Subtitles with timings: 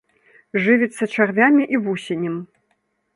[0.67, 2.35] Жывіцца чарвямі і вусенем.